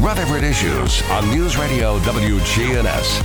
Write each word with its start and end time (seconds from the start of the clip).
Rutherford 0.00 0.44
Issues 0.44 1.02
on 1.10 1.28
News 1.28 1.58
Radio 1.58 1.98
WGNS. 1.98 3.22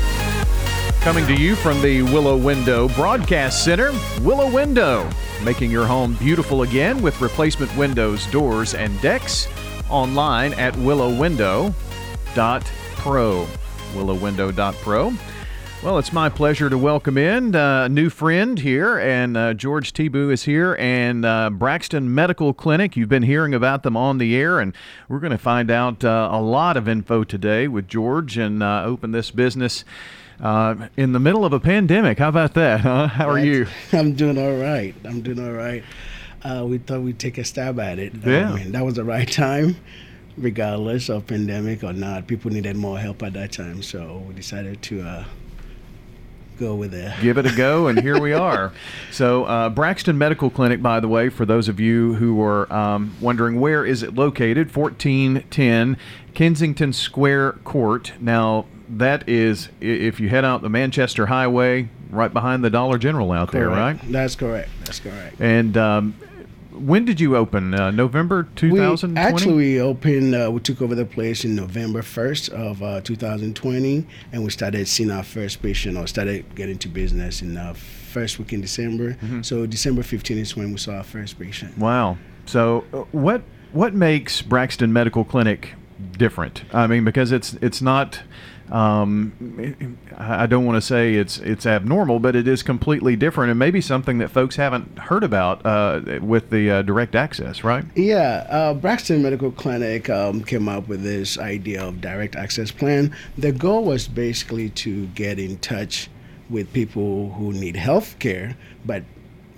Coming 1.00 1.25
to 1.25 1.33
you 1.33 1.55
from 1.55 1.82
the 1.82 2.01
Willow 2.01 2.36
Window 2.36 2.90
Broadcast 2.90 3.63
Center, 3.63 3.94
Willow 4.21 4.51
Window, 4.51 5.09
making 5.42 5.72
your 5.72 5.85
home 5.85 6.16
beautiful 6.16 6.64
again 6.64 7.01
with 7.01 7.22
replacement 7.22 7.74
windows, 7.77 8.27
doors, 8.27 8.73
and 8.73 9.00
decks. 9.00 9.48
Online 9.89 10.54
at 10.55 10.73
willowwindow.pro. 10.73 13.48
Willowwindow.pro. 13.94 15.14
Well, 15.86 16.00
it's 16.00 16.12
my 16.12 16.30
pleasure 16.30 16.68
to 16.68 16.80
welcome 16.80 17.16
in 17.16 17.56
uh, 17.56 17.84
a 17.84 17.90
new 17.90 18.10
friend 18.10 18.58
here, 18.58 18.98
and 18.98 19.38
uh, 19.38 19.54
George 19.54 19.94
Tebu 19.94 20.32
is 20.32 20.46
here, 20.46 20.76
and 20.80 21.24
uh, 21.24 21.52
Braxton 21.52 22.12
Medical 22.12 22.56
Clinic. 22.56 22.98
You've 22.98 23.08
been 23.08 23.22
hearing 23.22 23.54
about 23.54 23.84
them 23.84 23.96
on 23.96 24.18
the 24.18 24.36
air, 24.36 24.60
and 24.60 24.76
we're 25.08 25.20
going 25.20 25.32
to 25.32 25.38
find 25.38 25.70
out 25.70 26.04
uh, 26.04 26.30
a 26.32 26.42
lot 26.42 26.76
of 26.76 26.90
info 26.90 27.24
today 27.24 27.68
with 27.68 27.88
George 27.88 28.36
and 28.36 28.64
uh, 28.64 28.82
open 28.84 29.12
this 29.12 29.29
business. 29.29 29.86
Uh, 30.42 30.88
in 30.98 31.12
the 31.12 31.20
middle 31.20 31.46
of 31.46 31.54
a 31.54 31.60
pandemic. 31.60 32.17
How 32.17 32.29
about 32.29 32.55
that? 32.55 32.79
Huh? 32.81 33.05
How 33.05 33.29
are 33.29 33.38
you? 33.38 33.67
I'm 33.93 34.15
doing 34.15 34.40
all 34.40 34.57
right. 34.57 34.95
I'm 35.05 35.21
doing 35.21 35.40
all 35.40 35.54
right. 35.54 35.84
we 36.67 36.79
thought 36.79 37.02
we'd 37.02 37.20
take 37.20 37.38
a 37.38 37.43
stab 37.43 37.79
at 37.79 37.99
it. 37.99 38.15
Yeah. 38.26 38.52
I 38.52 38.55
mean, 38.55 38.71
that 38.71 38.84
was 38.84 38.95
the 38.95 39.04
right 39.04 39.31
time, 39.31 39.77
regardless 40.35 41.09
of 41.09 41.27
pandemic 41.27 41.84
or 41.84 41.93
not. 41.93 42.26
People 42.26 42.49
needed 42.49 42.76
more 42.76 42.98
help 42.98 43.21
at 43.21 43.34
that 43.34 43.52
time, 43.52 43.84
so 43.84 44.23
we 44.27 44.34
decided 44.34 44.81
to 44.81 45.26
go 46.59 46.75
with 46.75 46.93
it. 46.93 47.13
Give 47.21 47.37
it 47.37 47.45
a 47.45 47.55
go, 47.55 47.87
and 47.87 47.99
here 48.01 48.19
we 48.19 48.33
are. 48.33 48.71
So, 49.11 49.45
uh, 49.45 49.69
Braxton 49.69 50.17
Medical 50.17 50.49
Clinic, 50.49 50.81
by 50.81 50.99
the 50.99 51.07
way, 51.07 51.29
for 51.29 51.45
those 51.45 51.69
of 51.69 51.79
you 51.79 52.15
who 52.15 52.41
are 52.41 52.71
um, 52.73 53.15
wondering 53.21 53.61
where 53.61 53.85
is 53.85 54.03
it 54.03 54.13
located, 54.13 54.75
1410 54.75 55.97
Kensington 56.33 56.91
Square 56.91 57.53
Court. 57.63 58.11
Now, 58.19 58.65
that 58.89 59.27
is 59.29 59.69
if 59.79 60.20
you 60.20 60.27
head 60.27 60.43
out 60.43 60.62
the 60.62 60.70
Manchester 60.70 61.27
Highway, 61.27 61.87
right 62.09 62.31
behind 62.31 62.63
the 62.63 62.69
Dollar 62.69 62.97
General 62.97 63.31
out 63.31 63.49
correct. 63.49 63.53
there, 63.53 63.69
right? 63.69 63.99
That's 64.12 64.36
correct. 64.36 64.69
That's 64.84 65.00
correct. 65.00 65.40
And 65.40 65.78
um, 65.78 66.16
when 66.78 67.06
did 67.06 67.20
you 67.20 67.36
open? 67.36 67.73
Uh, 67.73 67.92
November 67.92 68.48
2020? 68.56 69.20
Actually, 69.20 69.54
we 69.56 69.81
opened, 69.81 70.36
uh, 70.36 70.50
we 70.52 70.59
took 70.59 70.81
over 70.81 70.95
the 70.95 71.06
place 71.06 71.45
in 71.45 71.56
November 71.56 72.02
1st 72.02 72.50
of 72.50 72.84
uh, 72.84 73.02
2020, 73.02 74.06
and 74.31 74.44
we 74.44 74.50
started 74.50 74.88
seeing 74.88 75.12
our 75.12 75.23
first 75.23 75.62
patient 75.62 75.98
or 75.98 76.08
started 76.08 76.46
getting 76.56 76.78
to 76.80 76.88
business 76.88 77.42
in 77.42 77.56
the 77.56 77.73
first 77.73 78.40
week 78.40 78.53
in 78.53 78.62
December. 78.62 79.14
Mm-hmm. 79.14 79.42
So 79.42 79.66
December 79.66 80.02
15th 80.02 80.38
is 80.38 80.56
when 80.56 80.72
we 80.72 80.78
saw 80.78 80.96
our 80.96 81.03
first 81.03 81.40
patient. 81.40 81.78
Wow. 81.78 82.18
So 82.46 82.84
uh, 82.94 83.03
what 83.12 83.42
what 83.73 83.94
makes 83.94 84.42
Braxton 84.42 84.94
Medical 84.94 85.26
Clinic 85.26 85.73
different? 86.18 86.64
I 86.74 86.88
mean, 86.88 87.04
because 87.04 87.32
it's 87.32 87.54
it's 87.56 87.82
not 87.82 88.22
um, 88.72 89.98
I 90.18 90.48
don't 90.48 90.66
want 90.66 90.78
to 90.78 90.82
say 90.82 91.16
it's 91.16 91.38
it's 91.38 91.66
abnormal, 91.66 92.20
but 92.20 92.36
it 92.36 92.48
is 92.48 92.64
completely 92.64 93.16
different, 93.16 93.52
and 93.52 93.60
maybe 93.60 93.80
something 93.80 94.18
that 94.18 94.30
folks 94.30 94.56
haven't 94.56 94.98
heard 94.98 95.24
about 95.24 95.64
uh, 95.66 96.20
with 96.22 96.50
the 96.50 96.72
uh, 96.72 96.82
direct 96.82 97.16
access, 97.16 97.64
right? 97.64 97.86
Yeah, 97.96 98.48
uh, 98.50 98.74
Braxton 98.74 99.22
Medical 99.22 99.52
Clinic 99.52 100.10
um, 100.10 100.44
came 100.44 100.68
up 100.68 100.88
with 100.88 101.04
this 101.04 101.38
idea 101.38 101.84
of 101.84 102.02
direct 102.02 102.36
access 102.36 102.72
plan. 102.72 103.16
The 103.38 103.52
goal 103.52 103.84
was 103.84 104.08
basically 104.08 104.70
to 104.72 105.08
get 105.08 105.38
in 105.38 105.58
touch 105.59 106.09
with 106.50 106.72
people 106.74 107.32
who 107.34 107.54
need 107.54 107.76
health 107.76 108.18
care, 108.18 108.58
but 108.84 109.04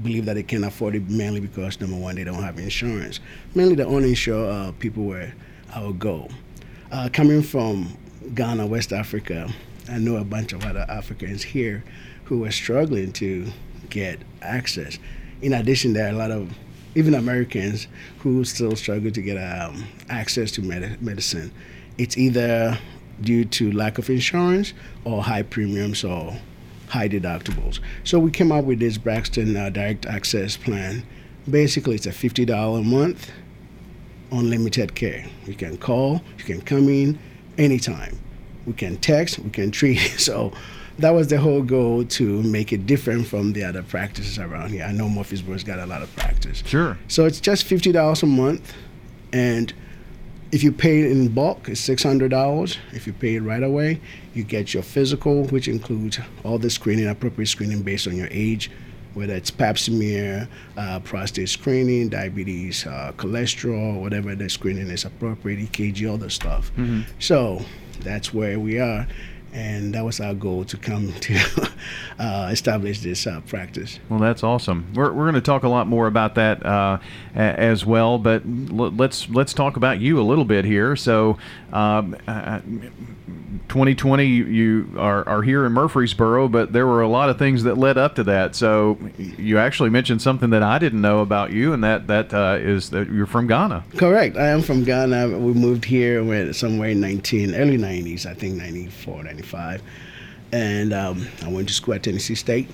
believe 0.04 0.26
that 0.26 0.34
they 0.34 0.44
can't 0.44 0.66
afford 0.66 0.96
it 0.96 1.10
mainly 1.10 1.40
because 1.40 1.80
number 1.80 1.96
one, 1.96 2.16
they 2.16 2.24
don't 2.24 2.44
have 2.44 2.60
insurance. 2.60 3.20
Mainly 3.56 3.76
the 3.76 3.88
uninsured 3.88 4.50
uh, 4.50 4.72
people 4.74 5.06
were 5.06 5.32
our 5.78 5.94
goal. 5.94 6.30
Uh, 6.92 7.10
coming 7.14 7.42
from 7.44 7.96
Ghana, 8.34 8.66
West 8.66 8.92
Africa, 8.92 9.50
I 9.90 10.00
know 10.00 10.18
a 10.18 10.24
bunch 10.24 10.54
of 10.54 10.66
other 10.66 10.86
Africans 10.90 11.44
here 11.44 11.84
who 12.26 12.46
are 12.46 12.52
struggling 12.52 13.14
to 13.14 13.48
get 13.90 14.20
access. 14.42 14.98
In 15.42 15.54
addition, 15.54 15.94
there 15.94 16.08
are 16.08 16.10
a 16.10 16.18
lot 16.18 16.32
of 16.32 16.58
even 16.96 17.14
Americans 17.14 17.88
who 18.20 18.44
still 18.44 18.76
struggle 18.76 19.12
to 19.12 19.22
get 19.22 19.36
um, 19.36 19.86
access 20.10 20.52
to 20.54 20.62
med- 20.62 21.02
medicine. 21.02 21.52
It's 21.98 22.18
either 22.18 22.78
due 23.22 23.46
to 23.46 23.72
lack 23.72 23.98
of 23.98 24.10
insurance 24.10 24.74
or 25.06 25.24
high 25.24 25.44
premiums 25.44 26.04
or 26.04 26.38
high 26.90 27.08
deductibles. 27.08 27.80
So 28.04 28.18
we 28.18 28.32
came 28.32 28.52
up 28.52 28.66
with 28.66 28.80
this 28.80 28.98
Braxton 28.98 29.56
uh, 29.56 29.70
Direct 29.70 30.06
Access 30.08 30.58
Plan. 30.58 31.04
Basically, 31.50 31.96
it's 31.96 32.08
a 32.08 32.12
$50 32.12 32.80
a 32.80 32.84
month, 32.84 33.32
unlimited 34.32 34.96
care. 34.96 35.26
You 35.46 35.56
can 35.56 35.78
call, 35.78 36.22
you 36.38 36.44
can 36.44 36.62
come 36.62 36.90
in, 36.90 37.20
anytime. 37.58 38.18
We 38.66 38.74
can 38.74 38.98
text, 38.98 39.40
we 39.40 39.50
can 39.50 39.72
treat. 39.72 39.98
So 40.20 40.52
that 41.00 41.12
was 41.12 41.28
the 41.28 41.38
whole 41.38 41.62
goal 41.62 42.04
to 42.04 42.44
make 42.44 42.74
it 42.74 42.86
different 42.86 43.28
from 43.28 43.54
the 43.54 43.64
other 43.64 43.84
practices 43.84 44.40
around 44.40 44.72
here. 44.72 44.84
I 44.84 44.92
know 44.92 45.08
Murfreesboro's 45.08 45.64
got 45.64 45.80
a 45.80 45.86
lot 45.86 46.02
of 46.02 46.14
practice. 46.16 46.64
Sure. 46.66 46.98
So 47.08 47.26
it's 47.26 47.40
just 47.40 47.66
fifty 47.66 47.92
dollars 47.92 48.24
a 48.24 48.26
month, 48.26 48.74
and 49.32 49.74
if 50.52 50.64
you 50.64 50.72
pay 50.72 51.02
it 51.02 51.12
in 51.12 51.30
bulk, 51.30 51.70
it's 51.70 51.80
six 51.80 52.04
hundred 52.04 52.32
dollars. 52.32 52.78
If 52.94 53.06
you 53.06 53.14
pay 53.14 53.36
it 53.36 53.42
right 53.42 53.64
away, 53.64 54.02
you 54.34 54.44
get 54.44 54.74
your 54.74 54.84
physical, 54.84 55.46
which 55.46 55.68
includes 55.68 56.20
all 56.44 56.58
the 56.58 56.70
screening, 56.70 57.08
appropriate 57.08 57.48
screening 57.48 57.84
based 57.84 58.08
on 58.08 58.16
your 58.16 58.30
age, 58.32 58.72
whether 59.18 59.34
it's 59.34 59.52
pap 59.52 59.78
smear, 59.78 60.48
uh, 60.78 61.00
prostate 61.00 61.50
screening, 61.50 62.10
diabetes, 62.10 62.86
uh, 62.86 63.12
cholesterol, 63.18 64.00
whatever 64.00 64.36
the 64.36 64.50
screening 64.50 64.90
is 64.90 65.06
appropriate, 65.06 65.60
EKG, 65.72 66.10
all 66.10 66.18
the 66.18 66.30
stuff. 66.30 66.72
Mm-hmm. 66.78 67.02
So 67.20 67.62
that's 68.02 68.34
where 68.34 68.60
we 68.60 68.80
are. 68.80 69.08
And 69.58 69.96
that 69.96 70.06
was 70.06 70.20
our 70.20 70.36
goal 70.36 70.66
to 70.66 70.78
come 70.78 71.12
to 71.22 71.70
uh, 72.20 72.50
establish 72.52 73.00
this 73.02 73.26
uh, 73.26 73.42
practice. 73.48 74.00
Well, 74.08 74.20
that's 74.20 74.44
awesome. 74.44 74.86
We're, 74.94 75.12
we're 75.12 75.24
going 75.24 75.34
to 75.34 75.42
talk 75.42 75.64
a 75.64 75.70
lot 75.70 75.88
more 75.88 76.06
about 76.06 76.36
that 76.36 76.64
uh, 76.64 77.00
as 77.34 77.84
well, 77.86 78.20
but 78.20 78.44
l- 78.46 78.92
let's 78.92 79.28
let's 79.30 79.54
talk 79.54 79.76
about 79.76 80.00
you 80.00 80.20
a 80.20 80.22
little 80.22 80.46
bit 80.46 80.64
here. 80.64 80.96
So, 80.96 81.40
um, 81.74 82.16
uh, 82.28 82.60
2020, 83.70 84.26
you 84.26 84.90
are, 84.98 85.28
are 85.28 85.42
here 85.42 85.66
in 85.66 85.74
Murfreesboro, 85.74 86.48
but 86.48 86.72
there 86.72 86.88
were 86.88 87.02
a 87.02 87.08
lot 87.08 87.30
of 87.30 87.38
things 87.38 87.64
that 87.64 87.78
led 87.78 87.98
up 87.98 88.16
to 88.16 88.24
that. 88.24 88.56
So 88.56 88.98
you 89.18 89.58
actually 89.58 89.90
mentioned 89.90 90.22
something 90.22 90.52
that 90.52 90.64
I 90.64 90.80
didn't 90.80 91.02
know 91.02 91.20
about 91.20 91.52
you, 91.52 91.74
and 91.74 91.84
that 91.84 92.08
that 92.08 92.34
uh, 92.34 92.58
is 92.60 92.92
that 92.92 93.10
you're 93.10 93.26
from 93.26 93.48
Ghana. 93.48 93.84
Correct. 93.98 94.38
I 94.38 94.48
am 94.48 94.62
from 94.62 94.84
Ghana. 94.84 95.38
We 95.38 95.54
moved 95.54 95.86
here 95.86 96.54
somewhere 96.54 96.90
in 96.90 97.02
19 97.02 97.56
early 97.56 97.78
90s, 97.78 98.26
I 98.26 98.34
think 98.34 98.56
94, 98.56 99.24
95, 99.24 99.47
and 100.52 100.94
um, 100.94 101.28
I 101.44 101.50
went 101.50 101.68
to 101.68 101.74
school 101.74 101.96
at 101.96 102.04
Tennessee 102.04 102.36
State. 102.36 102.70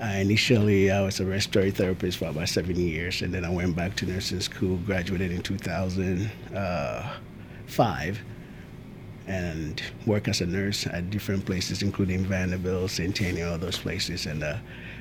Uh, 0.00 0.06
initially, 0.06 0.90
I 0.90 1.02
was 1.02 1.20
a 1.20 1.26
respiratory 1.26 1.72
therapist 1.72 2.16
for 2.18 2.28
about 2.28 2.48
seven 2.48 2.76
years, 2.76 3.20
and 3.20 3.34
then 3.34 3.44
I 3.44 3.50
went 3.50 3.76
back 3.76 3.96
to 3.96 4.06
nursing 4.06 4.40
school, 4.40 4.78
graduated 4.78 5.30
in 5.30 5.42
2005 5.42 8.20
and 9.26 9.82
work 10.06 10.26
as 10.26 10.40
a 10.40 10.46
nurse 10.46 10.86
at 10.86 11.10
different 11.10 11.44
places, 11.46 11.82
including 11.82 12.24
Vanderbilt, 12.24 12.90
Centennial, 12.90 13.52
all 13.52 13.58
those 13.58 13.78
places. 13.78 14.26
And 14.26 14.42
uh, 14.42 14.56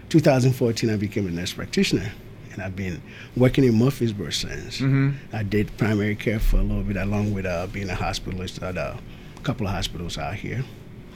2014, 0.09 0.89
I 0.89 0.97
became 0.97 1.27
a 1.27 1.31
nurse 1.31 1.53
practitioner. 1.53 2.11
And 2.51 2.61
I've 2.61 2.75
been 2.75 3.01
working 3.35 3.63
in 3.63 3.75
Murfreesboro 3.75 4.31
since. 4.31 4.79
Mm-hmm. 4.79 5.11
I 5.33 5.43
did 5.43 5.75
primary 5.77 6.15
care 6.15 6.39
for 6.39 6.57
a 6.57 6.61
little 6.61 6.83
bit, 6.83 6.97
along 6.97 7.33
with 7.33 7.45
uh, 7.45 7.67
being 7.67 7.89
a 7.89 7.95
hospitalist 7.95 8.61
at 8.61 8.77
a 8.77 8.99
couple 9.43 9.65
of 9.65 9.73
hospitals 9.73 10.17
out 10.17 10.35
here. 10.35 10.65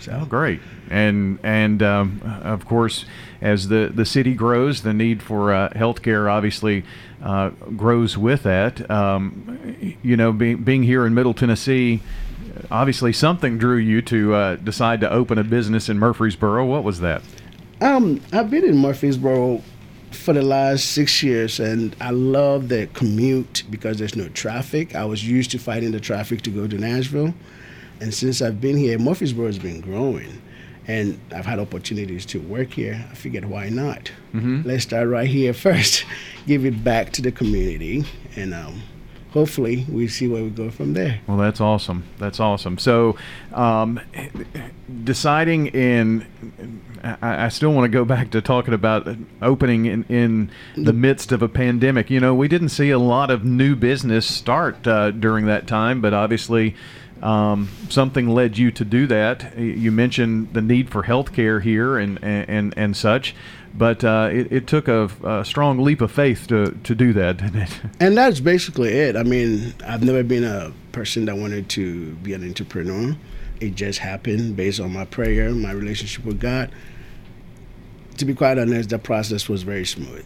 So 0.04 0.20
oh, 0.22 0.26
great, 0.26 0.60
and 0.90 1.40
and 1.44 1.82
um, 1.82 2.22
of 2.44 2.66
course, 2.66 3.06
as 3.42 3.70
the, 3.70 3.90
the 3.94 4.04
city 4.04 4.34
grows, 4.34 4.82
the 4.82 4.94
need 4.94 5.24
for 5.24 5.54
uh, 5.54 5.70
healthcare 5.70 6.30
obviously 6.30 6.84
uh, 7.24 7.52
grows 7.78 8.18
with 8.18 8.44
that. 8.44 8.92
Um, 8.92 9.96
you 10.04 10.18
know, 10.18 10.34
being 10.34 10.62
being 10.62 10.84
here 10.84 11.06
in 11.06 11.14
Middle 11.14 11.34
Tennessee, 11.34 12.02
obviously 12.70 13.14
something 13.14 13.58
drew 13.58 13.78
you 13.78 14.02
to 14.02 14.34
uh, 14.34 14.56
decide 14.58 15.00
to 15.00 15.10
open 15.10 15.38
a 15.38 15.44
business 15.46 15.88
in 15.88 15.98
Murfreesboro. 15.98 16.66
What 16.66 16.84
was 16.84 17.00
that? 17.00 17.22
Um, 17.80 18.20
I've 18.34 18.50
been 18.50 18.66
in 18.66 18.78
Murfreesboro 18.80 19.62
for 20.12 20.34
the 20.34 20.42
last 20.42 20.92
six 20.92 21.24
years, 21.24 21.62
and 21.62 21.96
I 22.02 22.10
love 22.10 22.68
the 22.68 22.88
commute 22.88 23.64
because 23.70 24.00
there's 24.00 24.18
no 24.18 24.28
traffic. 24.28 24.96
I 24.96 25.06
was 25.06 25.26
used 25.26 25.52
to 25.52 25.60
fighting 25.60 25.94
the 25.94 26.02
traffic 26.02 26.42
to 26.42 26.50
go 26.50 26.68
to 26.68 26.78
Nashville, 26.78 27.34
and 28.04 28.14
since 28.14 28.42
I've 28.42 28.60
been 28.60 28.76
here, 28.76 29.00
Murfreesboro 29.00 29.46
has 29.46 29.58
been 29.58 29.80
growing, 29.80 30.42
and 30.88 31.18
I've 31.34 31.46
had 31.46 31.58
opportunities 31.58 32.26
to 32.28 32.42
work 32.42 32.74
here. 32.74 33.08
I 33.10 33.16
figured, 33.16 33.46
why 33.46 33.70
not? 33.70 34.12
Mm-hmm. 34.34 34.68
Let's 34.68 34.84
start 34.84 35.08
right 35.08 35.30
here 35.30 35.54
first, 35.68 36.04
give 36.46 36.66
it 36.66 36.84
back 36.84 37.14
to 37.14 37.22
the 37.22 37.32
community, 37.32 38.04
and 38.36 38.54
um, 38.54 38.82
hopefully 39.32 39.86
we 39.90 40.10
see 40.10 40.28
where 40.28 40.44
we 40.44 40.50
go 40.50 40.70
from 40.70 40.94
there. 40.94 41.22
Well, 41.28 41.38
that's 41.38 41.62
awesome. 41.62 42.04
That's 42.18 42.42
awesome. 42.42 42.78
So, 42.78 43.16
um, 43.54 44.02
deciding 45.06 45.68
in, 45.68 46.26
I, 47.06 47.46
I 47.46 47.48
still 47.48 47.72
want 47.72 47.86
to 47.86 47.90
go 47.90 48.04
back 48.04 48.32
to 48.32 48.42
talking 48.42 48.74
about 48.74 49.08
opening 49.42 49.86
in, 49.86 50.04
in 50.10 50.52
the 50.76 50.92
midst 50.92 51.32
of 51.32 51.42
a 51.42 51.48
pandemic. 51.48 52.10
You 52.10 52.20
know, 52.20 52.36
we 52.36 52.50
didn't 52.50 52.70
see 52.70 52.90
a 52.90 53.00
lot 53.00 53.32
of 53.32 53.46
new 53.46 53.78
business 53.78 54.26
start 54.26 54.86
uh, 54.86 55.12
during 55.12 55.46
that 55.46 55.68
time, 55.68 56.02
but 56.02 56.14
obviously. 56.14 56.76
Um, 57.24 57.70
something 57.90 58.28
led 58.28 58.58
you 58.58 58.70
to 58.72 58.84
do 58.84 59.08
that. 59.08 59.58
You 59.58 59.92
mentioned 59.92 60.54
the 60.54 60.62
need 60.62 60.90
for 60.90 61.04
health 61.04 61.34
care 61.34 61.62
here 61.62 61.98
and, 61.98 62.22
and, 62.22 62.74
and 62.78 62.98
such 62.98 63.34
but 63.74 64.04
uh, 64.04 64.30
it, 64.32 64.52
it, 64.52 64.68
took 64.68 64.88
a, 64.88 65.10
a, 65.24 65.44
strong 65.44 65.80
leap 65.80 66.02
of 66.02 66.12
faith 66.12 66.48
to, 66.48 66.78
to 66.84 66.94
do 66.94 67.12
that, 67.14 67.38
didn't 67.38 67.62
it? 67.64 67.82
And 68.00 68.16
that's 68.16 68.40
basically 68.40 68.90
it. 68.90 69.16
I 69.16 69.24
mean, 69.24 69.74
I've 69.86 70.04
never 70.04 70.24
been 70.24 70.44
a 70.44 70.72
person 70.92 71.26
that 71.26 71.38
wanted 71.38 71.70
to 71.70 72.12
be 72.16 72.34
an 72.34 72.48
entrepreneur. 72.48 73.16
It 73.60 73.76
just 73.76 74.00
happened 74.00 74.56
based 74.56 74.80
on 74.80 74.94
my 74.94 75.06
prayer, 75.06 75.52
my 75.52 75.72
relationship 75.72 76.24
with 76.26 76.40
God. 76.40 76.72
To 78.18 78.26
be 78.26 78.36
quite 78.36 78.60
honest, 78.60 78.90
the 78.90 79.00
process 79.00 79.50
was 79.50 79.64
very 79.64 79.86
smooth. 79.86 80.26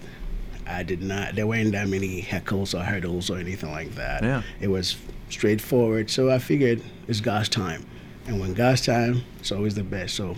I 0.66 0.84
did 0.84 1.02
not, 1.02 1.36
there 1.36 1.48
weren't 1.48 1.72
that 1.72 1.88
many 1.88 2.22
heckles 2.22 2.78
or 2.78 2.84
hurdles 2.84 3.30
or 3.30 3.38
anything 3.38 3.72
like 3.72 3.96
that. 3.96 4.24
Yeah. 4.24 4.42
It 4.60 4.68
was 4.68 4.98
straightforward. 5.30 6.10
So 6.10 6.30
I 6.30 6.40
figured 6.40 6.82
it's 7.08 7.22
God's 7.22 7.50
time. 7.50 7.86
And 8.28 8.40
when 8.40 8.54
God's 8.54 8.86
time, 8.86 9.24
it's 9.40 9.52
always 9.52 9.76
the 9.76 9.84
best. 9.84 10.16
So 10.16 10.36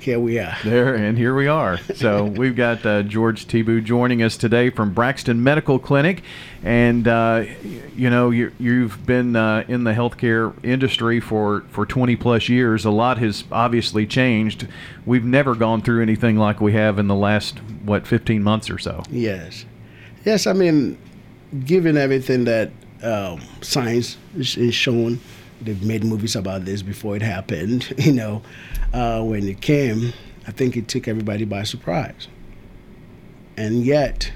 here 0.00 0.20
we 0.20 0.38
are. 0.38 0.56
There, 0.64 0.94
and 0.94 1.18
here 1.18 1.34
we 1.34 1.48
are. 1.48 1.78
So 1.94 2.24
we've 2.36 2.54
got 2.54 2.86
uh, 2.86 3.02
George 3.02 3.46
Tibu 3.46 3.82
joining 3.82 4.22
us 4.22 4.36
today 4.36 4.70
from 4.70 4.94
Braxton 4.94 5.42
Medical 5.42 5.78
Clinic. 5.78 6.22
And, 6.62 7.06
uh, 7.06 7.44
you 7.96 8.08
know, 8.08 8.30
you, 8.30 8.52
have 8.82 9.04
been 9.04 9.34
uh, 9.36 9.64
in 9.68 9.84
the 9.84 9.92
healthcare 9.92 10.54
industry 10.64 11.20
for, 11.20 11.62
for 11.70 11.84
20 11.84 12.16
plus 12.16 12.48
years. 12.48 12.84
A 12.84 12.90
lot 12.90 13.18
has 13.18 13.44
obviously 13.50 14.06
changed. 14.06 14.68
We've 15.04 15.24
never 15.24 15.54
gone 15.54 15.82
through 15.82 16.02
anything 16.02 16.36
like 16.36 16.60
we 16.60 16.72
have 16.72 16.98
in 16.98 17.08
the 17.08 17.16
last, 17.16 17.58
what, 17.84 18.06
15 18.06 18.42
months 18.42 18.70
or 18.70 18.78
so. 18.78 19.02
Yes. 19.10 19.64
Yes, 20.24 20.46
I 20.46 20.52
mean, 20.52 20.96
given 21.64 21.96
everything 21.96 22.44
that 22.44 22.70
um, 23.02 23.40
science 23.60 24.16
is, 24.36 24.74
showing, 24.74 25.20
they've 25.60 25.82
made 25.82 26.04
movies 26.04 26.36
about 26.36 26.64
this 26.64 26.82
before 26.82 27.16
it 27.16 27.22
happened, 27.22 27.92
you 27.98 28.12
know 28.12 28.42
uh, 28.92 29.22
when 29.22 29.46
it 29.48 29.60
came, 29.60 30.12
I 30.46 30.50
think 30.50 30.76
it 30.76 30.88
took 30.88 31.08
everybody 31.08 31.44
by 31.44 31.62
surprise. 31.64 32.28
And 33.56 33.84
yet, 33.84 34.32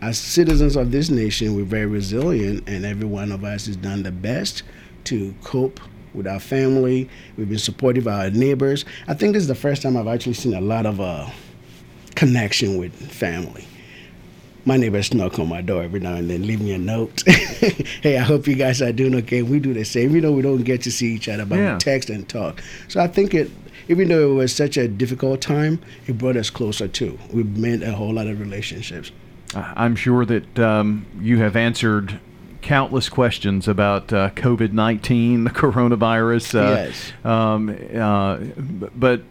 as 0.00 0.18
citizens 0.18 0.76
of 0.76 0.90
this 0.90 1.10
nation, 1.10 1.54
we're 1.54 1.64
very 1.64 1.86
resilient, 1.86 2.68
and 2.68 2.84
every 2.84 3.06
one 3.06 3.32
of 3.32 3.44
us 3.44 3.66
has 3.66 3.76
done 3.76 4.02
the 4.02 4.12
best 4.12 4.62
to 5.04 5.34
cope 5.42 5.80
with 6.14 6.26
our 6.26 6.40
family. 6.40 7.08
We've 7.36 7.48
been 7.48 7.58
supportive 7.58 8.06
of 8.06 8.12
our 8.12 8.30
neighbors. 8.30 8.84
I 9.08 9.14
think 9.14 9.34
this 9.34 9.42
is 9.42 9.48
the 9.48 9.54
first 9.54 9.82
time 9.82 9.96
I've 9.96 10.06
actually 10.06 10.34
seen 10.34 10.54
a 10.54 10.60
lot 10.60 10.86
of 10.86 11.00
uh, 11.00 11.28
connection 12.14 12.78
with 12.78 12.94
family. 12.94 13.66
My 14.64 14.76
neighbors 14.76 15.12
knock 15.12 15.38
on 15.38 15.48
my 15.48 15.60
door 15.60 15.82
every 15.82 15.98
now 15.98 16.14
and 16.14 16.30
then, 16.30 16.46
leave 16.46 16.60
me 16.60 16.72
a 16.72 16.78
note. 16.78 17.22
hey, 17.26 18.16
I 18.16 18.22
hope 18.22 18.46
you 18.46 18.54
guys 18.54 18.80
are 18.80 18.92
doing 18.92 19.14
okay. 19.16 19.42
We 19.42 19.58
do 19.58 19.74
the 19.74 19.84
same. 19.84 20.10
Even 20.10 20.22
know, 20.22 20.32
we 20.32 20.42
don't 20.42 20.62
get 20.62 20.82
to 20.82 20.92
see 20.92 21.14
each 21.14 21.28
other, 21.28 21.44
but 21.44 21.58
yeah. 21.58 21.74
we 21.74 21.80
text 21.80 22.10
and 22.10 22.28
talk. 22.28 22.62
So 22.86 23.00
I 23.00 23.08
think 23.08 23.34
it, 23.34 23.50
even 23.88 24.08
though 24.08 24.30
it 24.30 24.34
was 24.34 24.54
such 24.54 24.76
a 24.76 24.86
difficult 24.86 25.40
time, 25.40 25.80
it 26.06 26.16
brought 26.16 26.36
us 26.36 26.48
closer 26.48 26.86
too. 26.86 27.18
We 27.32 27.42
made 27.42 27.82
a 27.82 27.92
whole 27.92 28.14
lot 28.14 28.28
of 28.28 28.38
relationships. 28.38 29.10
I'm 29.54 29.96
sure 29.96 30.24
that 30.24 30.58
um, 30.58 31.06
you 31.20 31.38
have 31.38 31.56
answered 31.56 32.20
countless 32.62 33.08
questions 33.08 33.66
about 33.66 34.12
uh, 34.12 34.30
COVID 34.30 34.72
19, 34.72 35.44
the 35.44 35.50
coronavirus. 35.50 36.54
Uh, 36.54 36.74
yes. 36.74 37.12
Um, 37.24 37.76
uh, 37.94 38.38
but 38.94 39.22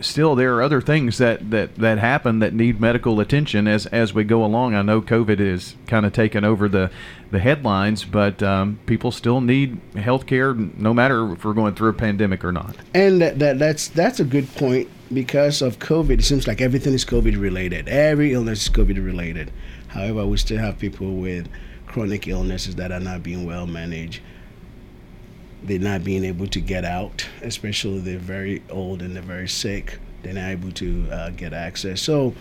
still 0.00 0.34
there 0.34 0.56
are 0.56 0.62
other 0.62 0.80
things 0.80 1.18
that, 1.18 1.50
that, 1.50 1.76
that 1.76 1.98
happen 1.98 2.38
that 2.38 2.54
need 2.54 2.80
medical 2.80 3.20
attention 3.20 3.66
as, 3.66 3.86
as 3.86 4.14
we 4.14 4.24
go 4.24 4.44
along. 4.44 4.74
I 4.74 4.82
know 4.82 5.00
COVID 5.00 5.40
is 5.40 5.76
kind 5.86 6.06
of 6.06 6.12
taken 6.12 6.44
over 6.44 6.68
the, 6.68 6.90
the 7.30 7.38
headlines, 7.38 8.04
but 8.04 8.42
um, 8.42 8.78
people 8.86 9.10
still 9.10 9.40
need 9.40 9.80
health 9.94 10.26
care 10.26 10.54
no 10.54 10.94
matter 10.94 11.32
if 11.32 11.44
we're 11.44 11.52
going 11.52 11.74
through 11.74 11.90
a 11.90 11.94
pandemic 11.94 12.44
or 12.44 12.52
not. 12.52 12.76
And 12.94 13.20
that, 13.20 13.38
that, 13.38 13.58
that's, 13.58 13.88
that's 13.88 14.20
a 14.20 14.24
good 14.24 14.52
point 14.54 14.88
because 15.12 15.62
of 15.62 15.78
COVID. 15.78 16.18
It 16.18 16.24
seems 16.24 16.46
like 16.46 16.60
everything 16.60 16.94
is 16.94 17.04
COVID 17.04 17.40
related. 17.40 17.88
Every 17.88 18.32
illness 18.32 18.62
is 18.62 18.68
COVID 18.70 19.04
related. 19.04 19.50
However, 19.88 20.26
we 20.26 20.36
still 20.36 20.58
have 20.58 20.78
people 20.78 21.16
with 21.16 21.48
chronic 21.86 22.28
illnesses 22.28 22.76
that 22.76 22.92
are 22.92 23.00
not 23.00 23.22
being 23.22 23.46
well 23.46 23.66
managed 23.66 24.20
they're 25.62 25.78
not 25.78 26.04
being 26.04 26.24
able 26.24 26.46
to 26.48 26.60
get 26.60 26.84
out, 26.84 27.26
especially 27.42 28.00
they're 28.00 28.18
very 28.18 28.62
old 28.70 29.02
and 29.02 29.14
they're 29.14 29.22
very 29.22 29.48
sick. 29.48 29.98
They're 30.22 30.34
not 30.34 30.50
able 30.50 30.72
to 30.72 31.08
uh, 31.10 31.30
get 31.30 31.52
access. 31.52 32.00
So, 32.00 32.34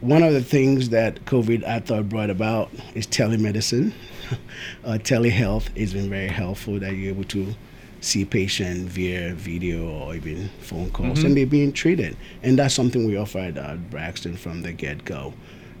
one 0.00 0.22
of 0.22 0.32
the 0.32 0.42
things 0.42 0.88
that 0.90 1.24
COVID 1.26 1.64
I 1.64 1.80
thought 1.80 2.08
brought 2.08 2.30
about 2.30 2.70
is 2.94 3.06
telemedicine. 3.06 3.92
uh, 4.84 4.92
telehealth 4.92 5.76
has 5.76 5.92
been 5.92 6.08
very 6.08 6.28
helpful 6.28 6.78
that 6.80 6.94
you're 6.94 7.10
able 7.10 7.24
to 7.24 7.54
see 8.00 8.24
patient 8.24 8.88
via 8.88 9.34
video 9.34 9.86
or 9.86 10.14
even 10.14 10.48
phone 10.60 10.90
calls, 10.90 11.18
mm-hmm. 11.18 11.26
and 11.26 11.36
they're 11.36 11.46
being 11.46 11.72
treated. 11.72 12.16
And 12.42 12.58
that's 12.58 12.74
something 12.74 13.06
we 13.06 13.16
offered 13.16 13.58
at 13.58 13.90
Braxton 13.90 14.36
from 14.36 14.62
the 14.62 14.72
get 14.72 15.04
go. 15.04 15.34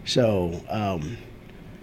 So, 0.04 0.62
um, 0.68 1.16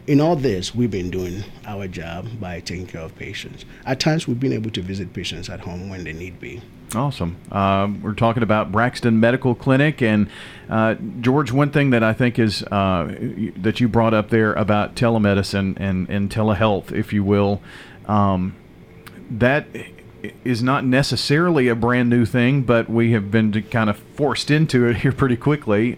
in 0.08 0.22
all 0.22 0.38
this, 0.38 0.74
we've 0.74 0.90
been 0.90 1.12
doing 1.12 1.44
our 1.66 1.86
job 1.88 2.28
by 2.40 2.62
taking 2.62 2.88
care 2.88 3.02
of 3.02 3.16
patients. 3.18 3.66
At 3.86 4.00
times, 4.00 4.26
we've 4.28 4.40
been 4.40 4.54
able 4.54 4.72
to 4.72 4.82
visit 4.82 5.14
patients 5.14 5.50
at 5.50 5.60
home 5.60 5.90
when 5.90 6.06
they 6.06 6.14
need 6.14 6.40
be. 6.40 6.62
Awesome. 6.96 7.36
Uh, 7.52 7.90
we're 8.02 8.14
talking 8.14 8.42
about 8.42 8.72
Braxton 8.72 9.20
Medical 9.20 9.54
Clinic, 9.54 10.02
and 10.02 10.30
uh, 10.70 10.96
George. 11.20 11.52
One 11.52 11.70
thing 11.70 11.90
that 11.90 12.04
I 12.04 12.14
think 12.14 12.40
is 12.40 12.64
uh, 12.64 13.14
that 13.58 13.82
you 13.82 13.90
brought 13.90 14.14
up 14.14 14.30
there 14.30 14.54
about 14.54 14.96
telemedicine 14.96 15.76
and, 15.78 16.10
and 16.10 16.30
telehealth, 16.32 16.94
if 16.94 17.12
you 17.12 17.26
will, 17.26 17.62
um, 18.06 18.56
that 19.30 19.68
is 20.46 20.64
not 20.64 20.86
necessarily 20.86 21.68
a 21.68 21.76
brand 21.76 22.10
new 22.10 22.26
thing, 22.26 22.62
but 22.62 22.90
we 22.90 23.12
have 23.12 23.30
been 23.30 23.52
kind 23.64 23.90
of 23.90 23.98
forced 23.98 24.50
into 24.50 24.88
it 24.88 24.98
here 24.98 25.12
pretty 25.12 25.36
quickly. 25.36 25.98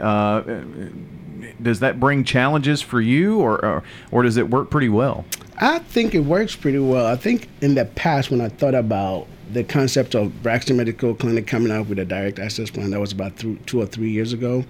Does 1.62 1.80
that 1.82 2.00
bring 2.00 2.24
challenges 2.24 2.82
for 2.82 3.02
you, 3.02 3.40
or, 3.40 3.64
or, 3.64 3.84
or 4.12 4.24
does 4.24 4.38
it 4.38 4.50
work 4.50 4.70
pretty 4.70 4.90
well? 4.90 5.26
I 5.60 5.80
think 5.80 6.16
it 6.16 6.22
works 6.22 6.56
pretty 6.56 6.80
well. 6.80 7.06
I 7.06 7.16
think 7.16 7.50
in 7.62 7.76
the 7.76 7.86
past, 7.86 8.32
when 8.32 8.40
I 8.40 8.50
thought 8.50 8.76
about 8.76 9.28
the 9.52 9.64
concept 9.64 10.16
of 10.16 10.42
Braxton 10.42 10.78
Medical 10.78 11.16
Clinic 11.16 11.48
coming 11.48 11.72
out 11.72 11.88
with 11.88 12.00
a 12.00 12.06
direct 12.06 12.40
access 12.40 12.70
plan, 12.70 12.92
that 12.92 13.00
was 13.00 13.12
about 13.12 13.38
th- 13.38 13.58
two 13.66 13.82
or 13.82 13.86
three 13.86 14.10
years 14.10 14.32
ago. 14.32 14.64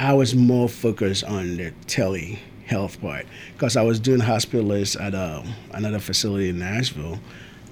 I 0.00 0.14
was 0.14 0.34
more 0.34 0.68
focused 0.68 1.24
on 1.24 1.58
the 1.58 1.72
tele 1.86 2.38
health 2.66 3.00
part 3.00 3.26
because 3.52 3.76
I 3.76 3.82
was 3.82 4.00
doing 4.00 4.20
hospitalist 4.20 5.00
at 5.00 5.14
uh, 5.14 5.42
another 5.72 5.98
facility 5.98 6.48
in 6.48 6.58
Nashville, 6.58 7.20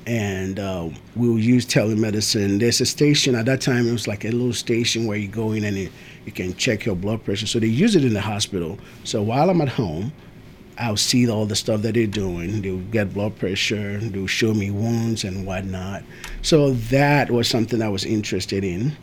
and 0.08 0.58
uh, 0.58 0.88
we 1.16 1.28
would 1.28 1.44
use 1.44 1.66
telemedicine. 1.66 2.59
There's 2.59 2.80
a 2.80 2.87
station 2.87 3.35
at 3.35 3.44
that 3.44 3.61
time. 3.61 3.87
It 3.87 3.92
was 3.92 4.09
like 4.09 4.25
a 4.25 4.30
little 4.30 4.54
station 4.54 5.06
where 5.06 5.18
you 5.18 5.28
go 5.28 5.52
in 5.52 5.64
and 5.64 5.76
it, 5.76 5.92
you 6.25 6.32
can 6.32 6.54
check 6.54 6.87
your 6.87 6.97
blood 6.97 7.23
pressure. 7.25 7.47
So 7.47 7.59
they 7.59 7.66
use 7.66 7.94
it 7.94 8.06
in 8.06 8.14
the 8.14 8.23
hospital. 8.23 8.78
So 9.04 9.21
while 9.23 9.50
I'm 9.50 9.61
at 9.61 9.68
home, 9.68 10.11
I'll 10.78 10.97
see 10.97 11.28
all 11.28 11.44
the 11.44 11.54
stuff 11.54 11.82
that 11.82 11.92
they're 11.92 12.06
doing. 12.06 12.62
They'll 12.62 12.78
get 12.78 13.12
blood 13.12 13.37
pressure. 13.38 13.99
They'll 13.99 14.26
show 14.26 14.54
me 14.54 14.71
wounds 14.71 15.25
and 15.25 15.47
whatnot. 15.47 16.04
So 16.40 16.71
that 16.73 17.30
was 17.30 17.47
something 17.47 17.82
I 17.82 17.90
was 17.90 18.06
interested 18.06 18.64
in, 18.64 18.97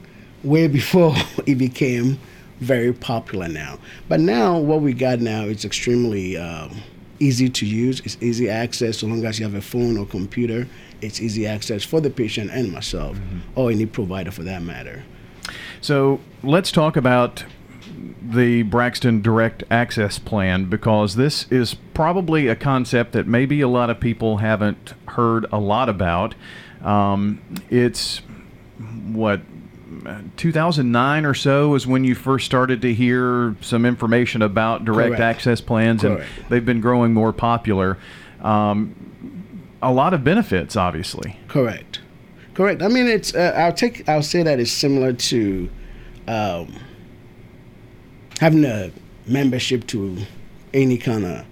way 0.43 0.67
before 0.79 1.13
it 1.45 1.55
became 1.55 2.17
very 2.61 2.93
popular 2.93 3.47
now. 3.47 3.77
But 4.09 4.21
now 4.21 4.57
what 4.57 4.81
we 4.81 4.93
got 4.93 5.19
now 5.19 5.43
is 5.43 5.65
extremely 5.65 6.35
um, 6.35 6.81
easy 7.19 7.49
to 7.49 7.65
use. 7.65 7.99
It's 8.01 8.17
easy 8.21 8.49
access 8.49 8.99
so 8.99 9.07
long 9.07 9.23
as 9.25 9.39
you 9.39 9.45
have 9.45 9.55
a 9.55 9.61
phone 9.61 9.97
or 9.97 10.05
computer 10.05 10.67
it's 11.05 11.21
easy 11.21 11.45
access 11.45 11.83
for 11.83 12.01
the 12.01 12.09
patient 12.09 12.51
and 12.51 12.71
myself, 12.71 13.17
mm-hmm. 13.17 13.39
or 13.59 13.71
any 13.71 13.85
provider 13.85 14.31
for 14.31 14.43
that 14.43 14.61
matter. 14.61 15.03
So 15.81 16.19
let's 16.43 16.71
talk 16.71 16.97
about 16.97 17.45
the 18.21 18.63
Braxton 18.63 19.21
Direct 19.21 19.63
Access 19.69 20.17
Plan 20.17 20.65
because 20.65 21.15
this 21.15 21.49
is 21.51 21.75
probably 21.93 22.47
a 22.47 22.55
concept 22.55 23.11
that 23.13 23.27
maybe 23.27 23.61
a 23.61 23.67
lot 23.67 23.89
of 23.89 23.99
people 23.99 24.37
haven't 24.37 24.93
heard 25.09 25.45
a 25.51 25.59
lot 25.59 25.89
about. 25.89 26.35
Um, 26.83 27.41
it's 27.69 28.21
what 29.11 29.41
2009 30.37 31.25
or 31.25 31.33
so 31.33 31.75
is 31.75 31.87
when 31.87 32.03
you 32.03 32.15
first 32.15 32.45
started 32.45 32.81
to 32.81 32.93
hear 32.93 33.55
some 33.61 33.85
information 33.85 34.41
about 34.41 34.85
direct 34.85 35.09
Correct. 35.09 35.21
access 35.21 35.61
plans, 35.61 36.01
Correct. 36.01 36.27
and 36.37 36.49
they've 36.49 36.65
been 36.65 36.81
growing 36.81 37.13
more 37.13 37.33
popular. 37.33 37.97
Um, 38.41 39.34
a 39.85 39.91
lot 39.91 40.13
of 40.13 40.23
benefits, 40.23 40.75
obviously. 40.75 41.37
Correct, 41.47 42.01
correct. 42.53 42.81
I 42.81 42.87
mean, 42.87 43.07
it's 43.07 43.33
uh, 43.35 43.53
I'll 43.55 43.73
take 43.73 44.07
I'll 44.09 44.23
say 44.23 44.43
that 44.43 44.59
it's 44.59 44.71
similar 44.71 45.13
to 45.13 45.69
um, 46.27 46.75
having 48.39 48.65
a 48.65 48.91
membership 49.27 49.87
to 49.87 50.17
any 50.73 50.97
kind 50.97 51.25
of 51.25 51.45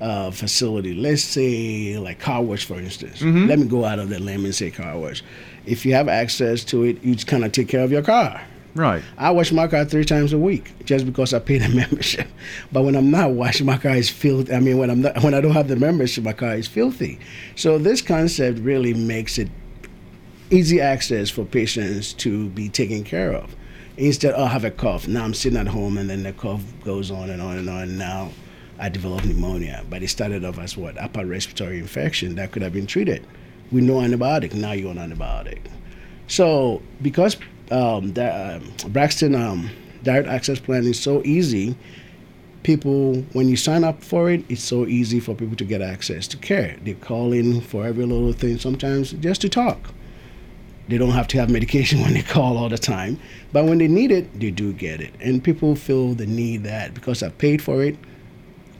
uh, 0.00 0.30
facility, 0.30 0.94
let's 0.94 1.22
say 1.22 1.96
like 1.98 2.18
car 2.18 2.42
wash, 2.42 2.64
for 2.64 2.78
instance. 2.78 3.22
Let 3.22 3.58
me 3.58 3.66
go 3.66 3.84
out 3.84 3.98
of 3.98 4.08
the 4.08 4.18
limb 4.18 4.44
and 4.44 4.54
say 4.54 4.70
car 4.70 4.98
wash. 4.98 5.22
If 5.66 5.84
you 5.84 5.94
have 5.94 6.08
access 6.08 6.64
to 6.64 6.84
it, 6.84 7.02
you 7.02 7.14
just 7.14 7.26
kind 7.26 7.44
of 7.44 7.52
take 7.52 7.68
care 7.68 7.82
of 7.82 7.90
your 7.90 8.02
car. 8.02 8.40
Right. 8.74 9.02
I 9.16 9.30
wash 9.30 9.50
my 9.50 9.66
car 9.66 9.84
three 9.84 10.04
times 10.04 10.32
a 10.32 10.38
week 10.38 10.72
just 10.84 11.06
because 11.06 11.34
I 11.34 11.38
paid 11.38 11.62
a 11.62 11.68
membership. 11.74 12.28
But 12.70 12.82
when 12.82 12.94
I'm 12.94 13.10
not 13.10 13.32
washing, 13.32 13.66
my 13.66 13.78
car 13.78 13.96
is 13.96 14.10
filthy. 14.10 14.52
I 14.52 14.60
mean, 14.60 14.78
when 14.78 14.90
I'm 14.90 15.02
not, 15.02 15.22
when 15.22 15.34
I 15.34 15.40
don't 15.40 15.52
have 15.52 15.68
the 15.68 15.76
membership, 15.76 16.24
my 16.24 16.32
car 16.32 16.54
is 16.54 16.68
filthy. 16.68 17.18
So 17.56 17.78
this 17.78 18.02
concept 18.02 18.58
really 18.60 18.94
makes 18.94 19.38
it 19.38 19.48
easy 20.50 20.80
access 20.80 21.30
for 21.30 21.44
patients 21.44 22.12
to 22.14 22.48
be 22.50 22.68
taken 22.68 23.04
care 23.04 23.32
of. 23.32 23.54
Instead, 23.96 24.34
oh, 24.36 24.44
I 24.44 24.48
have 24.48 24.64
a 24.64 24.70
cough. 24.70 25.08
Now 25.08 25.24
I'm 25.24 25.34
sitting 25.34 25.58
at 25.58 25.66
home, 25.66 25.98
and 25.98 26.08
then 26.08 26.22
the 26.22 26.32
cough 26.32 26.62
goes 26.84 27.10
on 27.10 27.30
and 27.30 27.42
on 27.42 27.58
and 27.58 27.68
on. 27.68 27.98
Now 27.98 28.30
I 28.78 28.88
develop 28.88 29.24
pneumonia, 29.24 29.84
but 29.90 30.02
it 30.02 30.08
started 30.08 30.44
off 30.44 30.58
as 30.58 30.76
what 30.76 30.96
upper 30.98 31.26
respiratory 31.26 31.78
infection 31.78 32.36
that 32.36 32.52
could 32.52 32.62
have 32.62 32.72
been 32.72 32.86
treated 32.86 33.26
with 33.72 33.82
no 33.84 33.94
antibiotic. 33.94 34.54
Now 34.54 34.72
you're 34.72 34.90
on 34.90 34.96
antibiotic. 34.96 35.58
So 36.28 36.80
because 37.02 37.36
um, 37.70 38.12
the, 38.14 38.56
um, 38.56 38.92
Braxton 38.92 39.34
um, 39.34 39.70
Direct 40.02 40.28
Access 40.28 40.58
Plan 40.58 40.84
is 40.84 41.00
so 41.00 41.22
easy, 41.24 41.76
people 42.62 43.22
when 43.32 43.48
you 43.48 43.56
sign 43.56 43.84
up 43.84 44.02
for 44.02 44.30
it, 44.30 44.44
it's 44.48 44.62
so 44.62 44.86
easy 44.86 45.20
for 45.20 45.34
people 45.34 45.56
to 45.56 45.64
get 45.64 45.80
access 45.80 46.26
to 46.28 46.36
care. 46.36 46.76
They 46.82 46.94
call 46.94 47.32
in 47.32 47.60
for 47.60 47.86
every 47.86 48.04
little 48.04 48.32
thing, 48.32 48.58
sometimes 48.58 49.12
just 49.12 49.40
to 49.42 49.48
talk. 49.48 49.92
They 50.88 50.98
don't 50.98 51.10
have 51.10 51.28
to 51.28 51.38
have 51.38 51.50
medication 51.50 52.00
when 52.02 52.14
they 52.14 52.22
call 52.22 52.56
all 52.56 52.68
the 52.68 52.78
time, 52.78 53.18
but 53.52 53.64
when 53.64 53.78
they 53.78 53.88
need 53.88 54.10
it, 54.10 54.38
they 54.38 54.50
do 54.50 54.72
get 54.72 55.00
it. 55.00 55.12
And 55.20 55.42
people 55.42 55.76
feel 55.76 56.14
the 56.14 56.26
need 56.26 56.64
that 56.64 56.94
because 56.94 57.22
I 57.22 57.30
paid 57.30 57.62
for 57.62 57.82
it, 57.82 57.96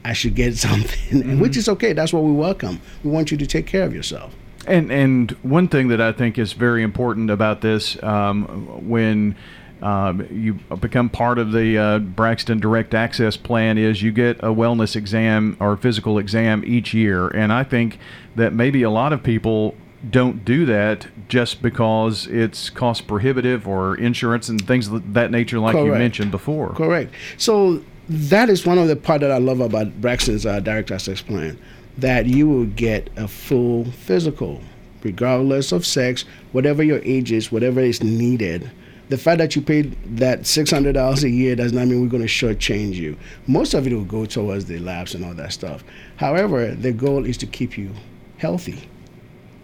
I 0.05 0.13
should 0.13 0.35
get 0.35 0.57
something, 0.69 1.23
mm-hmm. 1.23 1.41
which 1.41 1.57
is 1.57 1.69
okay. 1.69 1.93
That's 1.93 2.13
what 2.13 2.25
we 2.25 2.33
welcome. 2.33 2.81
We 3.05 3.11
want 3.11 3.31
you 3.31 3.37
to 3.39 3.47
take 3.47 3.67
care 3.67 3.85
of 3.85 3.95
yourself. 3.95 4.35
And 4.69 4.93
and 4.93 5.31
one 5.43 5.69
thing 5.69 5.89
that 5.89 6.01
I 6.01 6.13
think 6.13 6.39
is 6.39 6.53
very 6.53 6.83
important 6.83 7.31
about 7.31 7.61
this, 7.61 8.01
um, 8.03 8.89
when 8.89 9.35
um, 9.83 10.27
you 10.31 10.55
become 10.77 11.09
part 11.09 11.39
of 11.39 11.53
the 11.53 11.79
uh, 11.79 11.99
Braxton 11.99 12.61
Direct 12.61 12.95
Access 12.95 13.37
Plan, 13.37 13.79
is 13.79 14.03
you 14.03 14.13
get 14.13 14.39
a 14.39 14.49
wellness 14.49 14.97
exam 14.97 15.57
or 15.61 15.77
physical 15.77 16.19
exam 16.19 16.63
each 16.67 16.93
year, 16.93 17.29
and 17.29 17.53
I 17.53 17.65
think 17.65 17.99
that 18.37 18.53
maybe 18.53 18.83
a 18.83 18.91
lot 18.91 19.13
of 19.13 19.23
people 19.23 19.75
don't 20.11 20.45
do 20.45 20.65
that 20.67 21.09
just 21.29 21.61
because 21.61 22.27
it's 22.29 22.71
cost 22.71 23.07
prohibitive 23.09 23.67
or 23.67 23.97
insurance 23.97 24.49
and 24.49 24.65
things 24.65 24.87
of 24.89 25.15
that 25.15 25.31
nature, 25.31 25.59
like 25.59 25.73
Correct. 25.73 25.87
you 25.87 25.93
mentioned 25.93 26.31
before. 26.31 26.71
Correct. 26.71 27.13
So 27.37 27.83
that 28.09 28.49
is 28.49 28.65
one 28.65 28.79
of 28.79 28.89
the 28.89 28.97
part 28.97 29.21
that 29.23 29.31
I 29.31 29.39
love 29.39 29.61
about 29.61 30.01
Braxton's 30.01 30.47
uh, 30.47 30.61
Direct 30.61 30.91
Access 30.91 31.21
Plan 31.21 31.59
that 31.99 32.27
you 32.27 32.49
will 32.49 32.67
get 32.67 33.11
a 33.17 33.29
full 33.29 33.85
physical, 33.85 34.61
regardless 35.03 35.73
of 35.73 35.85
sex, 35.85 36.25
whatever 36.53 36.83
your 36.83 37.01
age 37.05 37.33
is, 37.33 37.53
whatever 37.53 37.81
is 37.81 38.03
needed. 38.03 38.71
The 39.09 39.19
fact 39.19 39.39
that 39.39 39.57
you 39.57 39.63
paid 39.63 39.97
that 40.19 40.47
six 40.47 40.71
hundred 40.71 40.93
dollars 40.93 41.25
a 41.25 41.31
year 41.31 41.57
does 41.57 41.73
not 41.73 41.89
mean 41.89 42.03
we're 42.03 42.09
going 42.09 42.23
to 42.23 42.29
shortchange 42.29 42.95
you. 42.95 43.17
Most 43.47 43.75
of 43.75 43.87
it 43.87 43.93
will 43.93 44.05
go 44.05 44.27
towards 44.27 44.67
the 44.67 44.79
labs 44.79 45.15
and 45.15 45.25
all 45.25 45.35
that 45.35 45.53
stuff. 45.53 45.83
However, 46.17 46.75
the 46.75 46.93
goal 46.93 47.25
is 47.25 47.39
to 47.39 47.47
keep 47.47 47.79
you 47.79 47.91
healthy. 48.37 48.89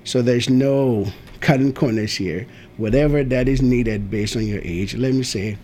So 0.05 0.23
there's 0.23 0.49
no 0.49 1.07
cutting 1.41 1.75
corners 1.75 2.15
here. 2.15 2.47
Whatever 2.79 3.23
that 3.23 3.49
is 3.49 3.61
needed 3.61 4.11
based 4.11 4.35
on 4.35 4.47
your 4.47 4.61
age. 4.63 4.95
Let 4.97 5.13
me 5.13 5.23
say, 5.23 5.59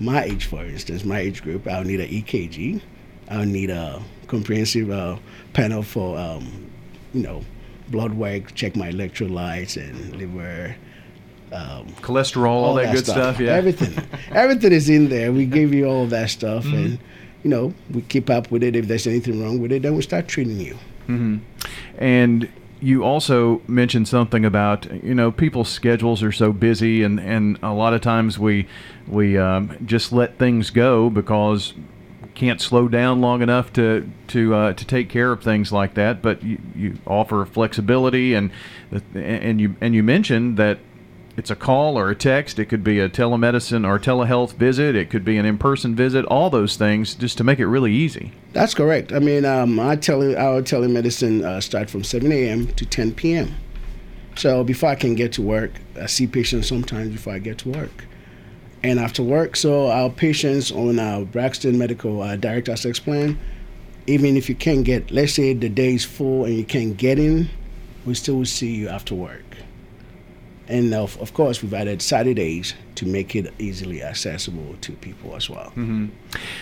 my 0.00 0.24
age, 0.24 0.46
for 0.46 0.64
instance, 0.64 1.04
my 1.04 1.18
age 1.18 1.42
group, 1.42 1.66
I'll 1.66 1.84
need 1.84 2.00
an 2.00 2.08
EKG. 2.08 2.80
I'll 3.28 3.44
need 3.44 3.70
a 3.70 4.02
comprehensive 4.26 4.90
uh, 4.90 5.16
panel 5.52 5.82
for, 5.82 6.18
um, 6.18 6.70
you 7.12 7.22
know, 7.22 7.44
blood 7.88 8.14
work, 8.14 8.54
check 8.54 8.76
my 8.76 8.90
electrolytes 8.90 9.76
and 9.76 10.16
liver. 10.16 10.76
Um, 11.50 11.86
Cholesterol, 12.02 12.48
all, 12.48 12.74
that, 12.74 12.94
good 12.94 13.06
stuff. 13.06 13.40
yeah. 13.40 13.52
Everything, 13.52 14.04
everything 14.32 14.72
is 14.72 14.88
in 14.88 15.08
there. 15.08 15.32
We 15.32 15.46
give 15.46 15.72
you 15.72 15.86
all 15.86 16.06
that 16.06 16.28
stuff, 16.28 16.66
and 16.66 16.98
you 17.42 17.48
know 17.48 17.72
we 17.90 18.02
keep 18.02 18.28
up 18.28 18.50
with 18.50 18.62
it. 18.62 18.76
If 18.76 18.86
there's 18.86 19.06
anything 19.06 19.42
wrong 19.42 19.58
with 19.58 19.72
it, 19.72 19.80
then 19.80 19.96
we 19.96 20.02
start 20.02 20.28
treating 20.28 20.60
you. 20.60 20.76
And 21.96 22.48
you 22.80 23.02
also 23.02 23.62
mentioned 23.66 24.08
something 24.08 24.44
about 24.44 24.92
you 25.02 25.14
know 25.14 25.32
people's 25.32 25.70
schedules 25.70 26.22
are 26.22 26.32
so 26.32 26.52
busy, 26.52 27.02
and, 27.02 27.18
and 27.18 27.58
a 27.62 27.72
lot 27.72 27.94
of 27.94 28.02
times 28.02 28.38
we 28.38 28.68
we 29.06 29.38
um, 29.38 29.74
just 29.86 30.12
let 30.12 30.38
things 30.38 30.68
go 30.68 31.08
because 31.08 31.72
can't 32.38 32.60
slow 32.60 32.88
down 32.88 33.20
long 33.20 33.42
enough 33.42 33.72
to 33.74 34.08
to 34.28 34.54
uh, 34.54 34.72
to 34.72 34.84
take 34.84 35.10
care 35.10 35.32
of 35.32 35.42
things 35.42 35.72
like 35.72 35.94
that. 35.94 36.22
But 36.22 36.42
you, 36.42 36.58
you 36.74 36.98
offer 37.06 37.44
flexibility, 37.44 38.32
and 38.32 38.50
and 39.14 39.60
you 39.60 39.76
and 39.80 39.94
you 39.94 40.02
mentioned 40.02 40.56
that 40.56 40.78
it's 41.36 41.50
a 41.50 41.56
call 41.56 41.98
or 41.98 42.10
a 42.10 42.14
text. 42.14 42.58
It 42.58 42.66
could 42.66 42.84
be 42.84 43.00
a 43.00 43.08
telemedicine 43.08 43.86
or 43.86 43.98
telehealth 43.98 44.52
visit. 44.52 44.94
It 44.94 45.10
could 45.10 45.24
be 45.24 45.36
an 45.36 45.46
in-person 45.46 45.94
visit. 45.94 46.24
All 46.26 46.48
those 46.48 46.76
things 46.76 47.14
just 47.14 47.36
to 47.38 47.44
make 47.44 47.58
it 47.58 47.66
really 47.66 47.92
easy. 47.92 48.32
That's 48.52 48.74
correct. 48.74 49.12
I 49.12 49.18
mean, 49.18 49.44
um, 49.44 49.78
I 49.78 49.96
tele, 49.96 50.34
our 50.36 50.62
telemedicine 50.62 51.44
uh, 51.44 51.60
start 51.60 51.90
from 51.90 52.02
7 52.02 52.32
a.m. 52.32 52.68
to 52.68 52.86
10 52.86 53.14
p.m. 53.14 53.54
So 54.36 54.64
before 54.64 54.88
I 54.88 54.94
can 54.94 55.14
get 55.14 55.32
to 55.34 55.42
work, 55.42 55.72
I 56.00 56.06
see 56.06 56.26
patients 56.26 56.68
sometimes 56.68 57.10
before 57.10 57.34
I 57.34 57.38
get 57.38 57.58
to 57.58 57.70
work. 57.70 58.07
And 58.88 58.98
after 58.98 59.22
work, 59.22 59.54
so 59.54 59.90
our 59.90 60.08
patients 60.08 60.72
on 60.72 60.98
our 60.98 61.22
Braxton 61.22 61.76
Medical 61.76 62.22
uh, 62.22 62.36
Direct 62.36 62.70
Access 62.70 62.98
Plan, 62.98 63.38
even 64.06 64.34
if 64.34 64.48
you 64.48 64.54
can't 64.54 64.82
get, 64.82 65.10
let's 65.10 65.34
say 65.34 65.52
the 65.52 65.68
day 65.68 65.92
is 65.92 66.06
full 66.06 66.46
and 66.46 66.56
you 66.56 66.64
can't 66.64 66.96
get 66.96 67.18
in, 67.18 67.50
we 68.06 68.14
still 68.14 68.36
will 68.36 68.46
see 68.46 68.74
you 68.74 68.88
after 68.88 69.14
work. 69.14 69.47
And 70.68 70.92
of, 70.92 71.18
of 71.20 71.32
course, 71.32 71.62
we've 71.62 71.72
added 71.72 72.02
Saturdays 72.02 72.74
to 72.96 73.06
make 73.06 73.34
it 73.34 73.54
easily 73.58 74.02
accessible 74.02 74.76
to 74.82 74.92
people 74.92 75.34
as 75.34 75.48
well. 75.48 75.72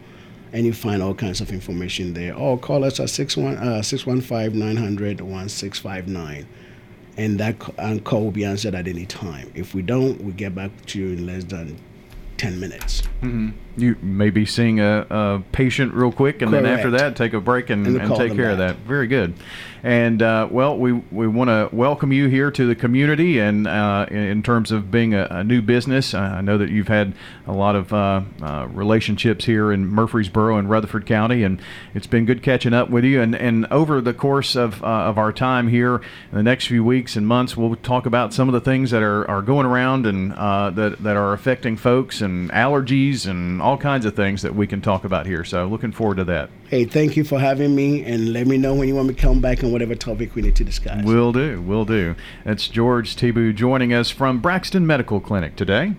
and 0.53 0.65
you 0.65 0.73
find 0.73 1.03
all 1.03 1.13
kinds 1.13 1.41
of 1.43 1.51
information 1.51 2.15
there. 2.15 2.35
Or 2.35 2.59
call 2.59 2.85
us 2.85 2.99
at 3.01 3.11
61, 3.11 3.83
615 3.83 4.59
900 4.59 5.21
1659. 5.21 6.47
And 7.17 7.39
that 7.41 7.59
call 8.05 8.25
will 8.25 8.31
be 8.31 8.45
answered 8.45 8.75
at 8.75 8.87
any 8.87 9.07
time. 9.07 9.51
If 9.55 9.75
we 9.75 9.83
don't, 9.83 10.23
we 10.23 10.33
get 10.33 10.55
back 10.55 10.71
to 10.87 10.99
you 10.99 11.13
in 11.17 11.27
less 11.27 11.45
than 11.45 11.79
10 12.37 12.61
minutes. 12.61 13.03
Mm-hmm. 13.23 13.51
You 13.77 13.97
may 14.01 14.31
be 14.31 14.47
seeing 14.47 14.81
a, 14.81 15.07
a 15.11 15.43
patient 15.53 15.93
real 15.93 16.13
quick, 16.13 16.43
and 16.43 16.53
then 16.53 16.67
after 16.67 16.91
that, 16.93 17.17
take 17.17 17.33
a 17.35 17.41
break 17.41 17.71
and, 17.71 17.87
And 17.87 18.01
and 18.01 18.17
take 18.17 18.35
care 18.35 18.51
of 18.51 18.59
that. 18.59 18.77
Very 18.77 19.07
good. 19.07 19.35
And 19.83 20.21
uh, 20.21 20.49
well, 20.51 20.77
we 20.77 20.93
we 20.93 21.29
want 21.29 21.49
to 21.49 21.69
welcome 21.71 22.13
you 22.13 22.27
here 22.27 22.51
to 22.51 22.67
the 22.67 22.75
community, 22.75 23.39
and 23.39 23.69
uh, 23.69 24.07
in, 24.11 24.43
terms 24.43 24.73
of 24.73 24.91
being 24.91 25.15
a, 25.15 25.29
a 25.31 25.45
new 25.45 25.63
business, 25.63 26.13
uh, 26.13 26.19
I 26.19 26.41
know 26.41 26.59
that 26.59 26.71
you've 26.71 26.89
had 26.89 27.15
a 27.47 27.53
lot 27.53 27.77
of 27.77 27.93
uh, 27.93 28.23
uh, 28.43 28.67
relationships 28.73 29.45
here 29.45 29.71
in 29.71 29.87
Murfreesboro 29.87 30.57
and 30.57 30.69
Rutherford 30.69 31.07
County, 31.07 31.45
and 31.45 31.61
it's 31.95 32.09
been 32.09 32.25
good 32.25 32.43
catching 32.43 32.75
up 32.75 32.91
with 32.91 33.05
you. 33.05 33.21
And, 33.21 33.37
and 33.37 33.67
over 33.67 34.01
the 34.01 34.13
course 34.13 34.57
of 34.57 34.83
uh, 34.83 34.87
of 34.87 35.19
our 35.19 35.33
time 35.33 35.69
here, 35.69 35.97
in 36.33 36.37
the 36.37 36.43
next 36.43 36.67
few 36.67 36.83
weeks 36.83 37.15
and 37.15 37.25
months, 37.25 37.57
we'll 37.57 37.77
talk 37.77 38.07
about 38.07 38.35
some 38.35 38.49
of 38.49 38.55
the 38.55 38.61
things 38.61 38.91
that 38.91 39.05
are, 39.05 39.29
are 39.31 39.43
going 39.43 39.67
around 39.67 40.07
and 40.07 40.33
uh, 40.33 40.71
that 40.71 41.03
that 41.05 41.17
are 41.17 41.33
affecting 41.33 41.77
folks, 41.77 42.21
and 42.21 42.51
allergies, 42.51 43.25
and 43.25 43.63
all 43.67 43.77
kinds 43.77 44.07
of 44.07 44.15
things 44.15 44.43
that 44.43 44.55
we 44.55 44.65
can 44.65 44.81
talk 44.81 45.05
about 45.05 45.27
here. 45.27 45.43
So, 45.43 45.67
looking 45.67 45.91
forward 45.91 46.19
to 46.19 46.25
that. 46.27 46.51
Hey, 46.69 46.85
thank 46.85 47.17
you 47.17 47.25
for 47.25 47.41
having 47.41 47.75
me, 47.75 48.05
and 48.05 48.33
let 48.33 48.47
me 48.47 48.57
know 48.57 48.75
when 48.75 48.87
you 48.87 48.95
want 48.95 49.09
me 49.09 49.15
to 49.15 49.21
come 49.21 49.41
back 49.41 49.65
on 49.65 49.73
whatever 49.73 49.97
topic 49.97 50.37
we 50.37 50.43
need 50.43 50.55
to 50.55 50.65
discuss. 50.65 51.05
Will 51.05 51.33
do, 51.33 51.61
will 51.63 51.85
do. 51.85 52.15
That's 52.45 52.69
George 52.69 53.17
Tibu 53.17 53.53
joining 53.53 53.93
us 53.93 54.09
from 54.09 54.39
Braxton 54.39 54.87
Medical 54.87 55.19
Clinic 55.19 55.57
today. 55.57 55.97